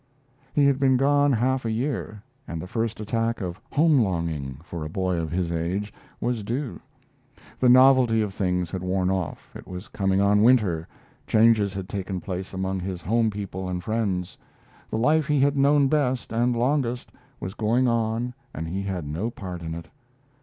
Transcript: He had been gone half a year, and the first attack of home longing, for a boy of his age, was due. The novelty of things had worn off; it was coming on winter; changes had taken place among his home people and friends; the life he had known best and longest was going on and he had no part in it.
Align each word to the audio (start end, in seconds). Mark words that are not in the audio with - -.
He 0.53 0.65
had 0.65 0.79
been 0.79 0.97
gone 0.97 1.31
half 1.31 1.63
a 1.63 1.69
year, 1.69 2.23
and 2.47 2.59
the 2.59 2.65
first 2.65 2.99
attack 2.99 3.39
of 3.39 3.61
home 3.71 3.99
longing, 3.99 4.57
for 4.63 4.83
a 4.83 4.89
boy 4.89 5.17
of 5.17 5.29
his 5.31 5.51
age, 5.51 5.93
was 6.19 6.41
due. 6.41 6.79
The 7.59 7.69
novelty 7.69 8.19
of 8.23 8.33
things 8.33 8.71
had 8.71 8.81
worn 8.81 9.11
off; 9.11 9.51
it 9.55 9.67
was 9.67 9.89
coming 9.89 10.19
on 10.19 10.41
winter; 10.41 10.87
changes 11.27 11.75
had 11.75 11.87
taken 11.87 12.19
place 12.19 12.51
among 12.51 12.79
his 12.79 13.03
home 13.03 13.29
people 13.29 13.69
and 13.69 13.83
friends; 13.83 14.39
the 14.89 14.97
life 14.97 15.27
he 15.27 15.39
had 15.39 15.55
known 15.55 15.87
best 15.87 16.33
and 16.33 16.55
longest 16.57 17.11
was 17.39 17.53
going 17.53 17.87
on 17.87 18.33
and 18.55 18.67
he 18.67 18.81
had 18.81 19.05
no 19.05 19.29
part 19.29 19.61
in 19.61 19.75
it. 19.75 19.87